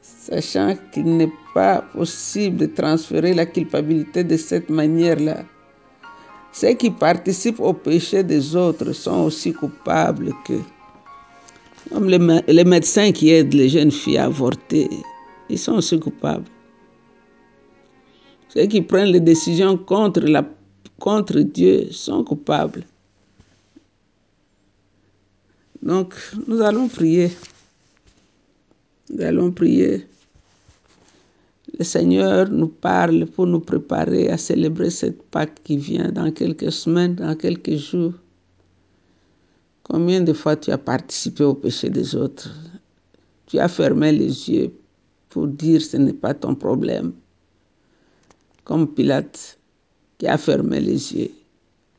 sachant 0.00 0.76
qu'il 0.92 1.16
n'est 1.16 1.32
pas 1.54 1.82
possible 1.92 2.56
de 2.56 2.66
transférer 2.66 3.34
la 3.34 3.46
culpabilité 3.46 4.24
de 4.24 4.36
cette 4.36 4.68
manière-là, 4.70 5.44
ceux 6.52 6.74
qui 6.74 6.90
participent 6.90 7.60
au 7.60 7.72
péché 7.72 8.22
des 8.22 8.56
autres 8.56 8.92
sont 8.92 9.24
aussi 9.24 9.52
coupables 9.52 10.32
que 10.44 10.54
comme 11.90 12.08
les, 12.08 12.64
médecins 12.64 13.12
qui 13.12 13.30
aident 13.30 13.54
les 13.54 13.68
jeunes 13.68 13.90
filles 13.90 14.18
à 14.18 14.26
avorter, 14.26 14.88
ils 15.48 15.58
sont 15.58 15.74
aussi 15.74 15.98
coupables. 15.98 16.44
Ceux 18.52 18.66
qui 18.66 18.82
prennent 18.82 19.12
les 19.12 19.20
décisions 19.20 19.78
contre, 19.78 20.20
la, 20.20 20.46
contre 20.98 21.40
Dieu 21.40 21.90
sont 21.90 22.22
coupables. 22.22 22.84
Donc, 25.80 26.14
nous 26.46 26.60
allons 26.60 26.86
prier. 26.88 27.30
Nous 29.10 29.22
allons 29.24 29.50
prier. 29.50 30.06
Le 31.78 31.84
Seigneur 31.84 32.50
nous 32.50 32.68
parle 32.68 33.24
pour 33.26 33.46
nous 33.46 33.60
préparer 33.60 34.28
à 34.28 34.36
célébrer 34.36 34.90
cette 34.90 35.22
Pâque 35.30 35.62
qui 35.64 35.78
vient 35.78 36.12
dans 36.12 36.30
quelques 36.30 36.70
semaines, 36.70 37.14
dans 37.14 37.34
quelques 37.34 37.76
jours. 37.76 38.12
Combien 39.82 40.20
de 40.20 40.34
fois 40.34 40.56
tu 40.56 40.70
as 40.70 40.78
participé 40.78 41.42
au 41.44 41.54
péché 41.54 41.88
des 41.88 42.14
autres? 42.14 42.50
Tu 43.46 43.58
as 43.58 43.68
fermé 43.68 44.12
les 44.12 44.50
yeux 44.50 44.72
pour 45.30 45.46
dire 45.46 45.80
ce 45.80 45.96
n'est 45.96 46.12
pas 46.12 46.34
ton 46.34 46.54
problème. 46.54 47.14
Comme 48.64 48.94
Pilate 48.94 49.58
qui 50.18 50.26
a 50.26 50.38
fermé 50.38 50.80
les 50.80 51.14
yeux. 51.14 51.30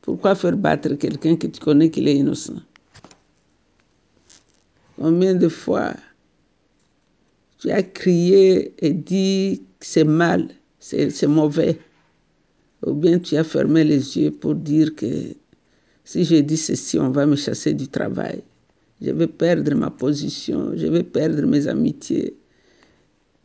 Pourquoi 0.02 0.36
faire 0.36 0.58
battre 0.58 0.94
quelqu'un 0.96 1.36
que 1.36 1.48
tu 1.48 1.60
connais 1.60 1.90
qu'il 1.90 2.08
est 2.08 2.16
innocent? 2.16 2.62
Combien 4.98 5.34
de 5.34 5.48
fois 5.50 5.94
tu 7.60 7.72
as 7.72 7.84
crié 7.84 8.74
et 8.80 8.94
dit 8.94 9.64
que 9.80 9.86
c'est 9.86 10.04
mal, 10.04 10.50
c'est 10.80 11.28
mauvais? 11.28 11.80
Ou 12.86 12.94
bien 12.94 13.20
tu 13.20 13.38
as 13.38 13.44
fermé 13.44 13.84
les 13.84 14.18
yeux 14.18 14.32
pour 14.32 14.56
dire 14.56 14.94
que 14.96 15.08
si 16.04 16.26
je 16.26 16.36
dis 16.36 16.58
ceci, 16.58 17.00
on 17.00 17.12
va 17.12 17.26
me 17.26 17.38
chasser 17.38 17.74
du 17.74 17.88
travail. 17.88 18.44
Je 19.02 19.12
vais 19.12 19.28
perdre 19.28 19.74
ma 19.74 19.90
position, 19.90 20.72
je 20.76 20.88
vais 20.88 21.04
perdre 21.04 21.46
mes 21.46 21.68
amitiés. 21.68 22.36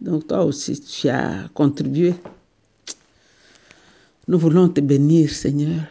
Donc 0.00 0.26
toi 0.26 0.44
aussi, 0.44 0.80
tu 0.80 1.08
as 1.08 1.48
contribué. 1.54 2.14
Nous 4.28 4.38
voulons 4.38 4.68
te 4.68 4.82
bénir, 4.82 5.30
Seigneur. 5.30 5.88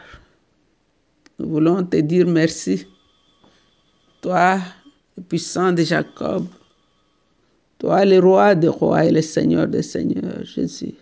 Nous 1.40 1.50
voulons 1.50 1.84
te 1.84 1.98
dire 1.98 2.28
merci. 2.28 2.86
Toi, 4.22 4.60
le 5.18 5.24
puissant 5.24 5.74
de 5.74 5.82
Jacob, 5.82 6.46
toi, 7.80 8.06
le 8.06 8.20
roi 8.20 8.54
des 8.54 8.68
rois 8.68 9.06
et 9.06 9.12
le 9.12 9.24
Seigneur 9.24 9.68
des 9.68 9.82
seigneurs, 9.82 10.44
Jésus. 10.44 10.94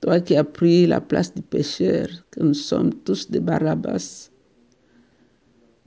Toi 0.00 0.20
qui 0.20 0.34
as 0.34 0.44
pris 0.44 0.86
la 0.86 1.02
place 1.02 1.34
du 1.34 1.42
pécheur, 1.42 2.08
que 2.30 2.42
nous 2.42 2.54
sommes 2.54 2.94
tous 3.04 3.30
des 3.30 3.40
Barabbas. 3.40 4.30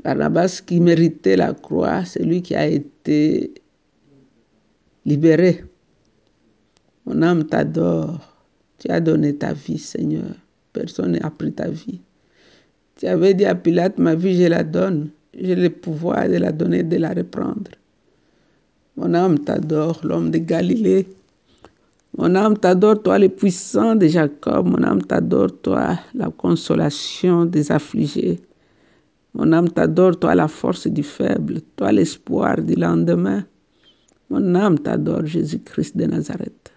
Barabbas 0.04 0.62
qui 0.64 0.80
méritait 0.80 1.36
la 1.36 1.56
croix, 1.56 2.06
c'est 2.06 2.24
lui 2.24 2.44
qui 2.44 2.54
a 2.54 2.68
été 2.68 3.56
libéré. 5.04 5.66
Mon 7.08 7.24
âme 7.24 7.44
t'adore. 7.46 8.35
Tu 8.86 8.92
as 8.92 9.00
donné 9.00 9.36
ta 9.36 9.52
vie, 9.54 9.80
Seigneur. 9.80 10.30
Personne 10.72 11.14
n'a 11.14 11.32
pris 11.32 11.52
ta 11.52 11.70
vie. 11.70 12.02
Tu 12.98 13.08
avais 13.08 13.34
dit 13.34 13.46
à 13.46 13.56
Pilate, 13.56 13.98
ma 13.98 14.14
vie, 14.14 14.38
je 14.38 14.48
la 14.48 14.64
donne. 14.64 15.10
J'ai 15.34 15.56
le 15.56 15.72
pouvoir 15.72 16.30
de 16.30 16.36
la 16.36 16.52
donner, 16.52 16.84
de 16.84 16.98
la 16.98 17.10
reprendre. 17.10 17.72
Mon 18.96 19.14
âme 19.16 19.40
t'adore, 19.40 20.02
l'homme 20.04 20.30
de 20.30 20.38
Galilée. 20.38 21.08
Mon 22.16 22.36
âme 22.36 22.58
t'adore, 22.60 23.02
toi 23.02 23.18
le 23.18 23.30
puissant 23.30 23.96
de 23.96 24.06
Jacob. 24.06 24.68
Mon 24.68 24.84
âme 24.84 25.02
t'adore, 25.02 25.60
toi 25.64 25.98
la 26.14 26.30
consolation 26.30 27.46
des 27.46 27.72
affligés. 27.72 28.40
Mon 29.34 29.52
âme 29.52 29.70
t'adore, 29.70 30.20
toi 30.20 30.36
la 30.36 30.48
force 30.48 30.86
du 30.86 31.02
faible, 31.02 31.62
toi 31.76 31.92
l'espoir 31.92 32.62
du 32.62 32.76
lendemain. 32.76 33.46
Mon 34.30 34.54
âme 34.54 34.78
t'adore, 34.78 35.26
Jésus-Christ 35.26 35.98
de 35.98 36.06
Nazareth. 36.06 36.75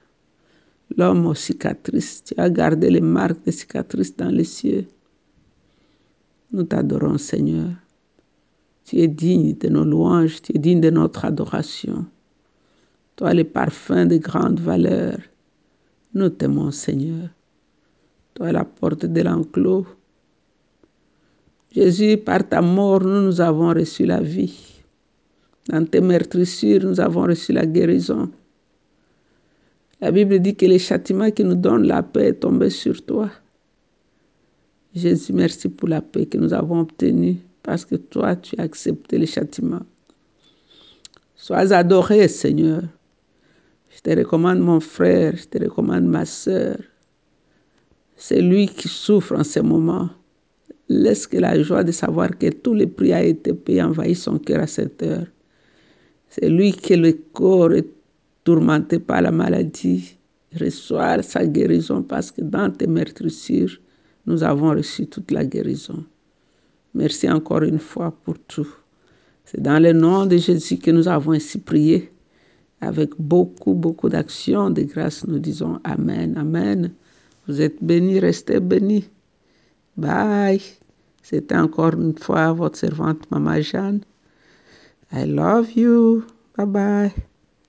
L'homme 0.96 1.26
aux 1.26 1.34
cicatrices, 1.34 2.24
tu 2.24 2.34
as 2.38 2.48
gardé 2.48 2.90
les 2.90 3.00
marques 3.00 3.44
des 3.44 3.52
cicatrices 3.52 4.16
dans 4.16 4.30
les 4.30 4.44
cieux. 4.44 4.86
Nous 6.50 6.62
t'adorons, 6.62 7.18
Seigneur. 7.18 7.70
Tu 8.84 8.96
es 8.96 9.08
digne 9.08 9.54
de 9.54 9.68
nos 9.68 9.84
louanges, 9.84 10.40
tu 10.40 10.56
es 10.56 10.58
digne 10.58 10.80
de 10.80 10.90
notre 10.90 11.26
adoration. 11.26 12.06
Toi, 13.16 13.34
le 13.34 13.44
parfum 13.44 14.06
de 14.06 14.16
grande 14.16 14.60
valeur, 14.60 15.18
nous 16.14 16.30
t'aimons, 16.30 16.70
Seigneur. 16.70 17.28
Toi, 18.32 18.52
la 18.52 18.64
porte 18.64 19.04
de 19.04 19.20
l'enclos. 19.20 19.86
Jésus, 21.70 22.16
par 22.16 22.48
ta 22.48 22.62
mort, 22.62 23.02
nous, 23.02 23.22
nous 23.22 23.40
avons 23.42 23.74
reçu 23.74 24.06
la 24.06 24.20
vie. 24.20 24.80
Dans 25.68 25.84
tes 25.84 26.00
meurtrissures, 26.00 26.84
nous 26.84 26.98
avons 26.98 27.24
reçu 27.24 27.52
la 27.52 27.66
guérison. 27.66 28.30
La 30.00 30.12
Bible 30.12 30.38
dit 30.38 30.54
que 30.54 30.66
le 30.66 30.78
châtiment 30.78 31.30
qui 31.30 31.42
nous 31.44 31.56
donne 31.56 31.86
la 31.86 32.02
paix 32.02 32.28
est 32.28 32.34
tombé 32.34 32.70
sur 32.70 33.04
toi. 33.04 33.30
Jésus, 34.94 35.32
merci 35.32 35.68
pour 35.68 35.88
la 35.88 36.00
paix 36.00 36.26
que 36.26 36.38
nous 36.38 36.52
avons 36.52 36.80
obtenue 36.80 37.38
parce 37.62 37.84
que 37.84 37.96
toi, 37.96 38.36
tu 38.36 38.54
as 38.58 38.62
accepté 38.62 39.18
le 39.18 39.26
châtiment. 39.26 39.82
Sois 41.34 41.72
adoré, 41.72 42.28
Seigneur. 42.28 42.82
Je 43.90 44.00
te 44.00 44.10
recommande 44.16 44.60
mon 44.60 44.80
frère, 44.80 45.36
je 45.36 45.44
te 45.44 45.62
recommande 45.62 46.04
ma 46.04 46.24
sœur. 46.24 46.76
C'est 48.16 48.40
lui 48.40 48.68
qui 48.68 48.88
souffre 48.88 49.36
en 49.36 49.44
ce 49.44 49.60
moment. 49.60 50.10
Laisse 50.88 51.26
que 51.26 51.38
la 51.38 51.60
joie 51.60 51.84
de 51.84 51.92
savoir 51.92 52.38
que 52.38 52.50
tout 52.50 52.74
le 52.74 52.86
prix 52.86 53.12
a 53.12 53.22
été 53.22 53.52
payé 53.52 53.82
envahisse 53.82 54.22
son 54.22 54.38
cœur 54.38 54.62
à 54.62 54.66
cette 54.66 55.02
heure. 55.02 55.26
C'est 56.28 56.48
lui 56.48 56.72
qui 56.72 56.96
le 56.96 57.12
corps 57.32 57.72
est 57.72 57.97
tourmenté 58.48 58.98
par 58.98 59.20
la 59.20 59.30
maladie. 59.30 60.16
Reçoit 60.58 61.22
sa 61.22 61.44
guérison 61.46 62.02
parce 62.02 62.30
que 62.30 62.40
dans 62.40 62.70
tes 62.70 62.86
meurtrissures, 62.86 63.76
nous 64.24 64.42
avons 64.42 64.70
reçu 64.70 65.06
toute 65.06 65.30
la 65.30 65.44
guérison. 65.44 66.02
Merci 66.94 67.28
encore 67.28 67.64
une 67.64 67.78
fois 67.78 68.10
pour 68.24 68.38
tout. 68.38 68.70
C'est 69.44 69.60
dans 69.60 69.82
le 69.82 69.92
nom 69.92 70.24
de 70.24 70.38
Jésus 70.38 70.78
que 70.78 70.90
nous 70.90 71.08
avons 71.08 71.32
ainsi 71.32 71.58
prié 71.58 72.10
avec 72.80 73.10
beaucoup, 73.18 73.74
beaucoup 73.74 74.08
d'actions 74.08 74.70
de 74.70 74.82
grâce, 74.82 75.26
nous 75.26 75.38
disons 75.38 75.78
Amen, 75.84 76.34
Amen. 76.38 76.90
Vous 77.46 77.60
êtes 77.60 77.84
bénis, 77.84 78.18
restez 78.18 78.60
bénis. 78.60 79.10
Bye. 79.98 80.62
C'était 81.22 81.56
encore 81.56 81.92
une 81.92 82.16
fois 82.16 82.54
votre 82.54 82.78
servante 82.78 83.30
Maman 83.30 83.60
Jeanne. 83.60 84.00
I 85.12 85.26
love 85.26 85.70
you. 85.76 86.24
Bye 86.56 86.66
bye. 86.66 87.27